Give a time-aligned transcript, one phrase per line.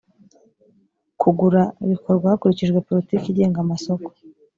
[1.21, 4.09] kugura bikorwa hakurikijwe politiki igenga amasoko